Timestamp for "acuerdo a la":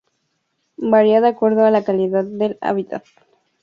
1.27-1.83